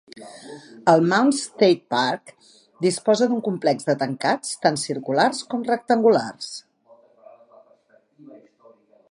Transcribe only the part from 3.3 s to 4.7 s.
d'un complex de tancats,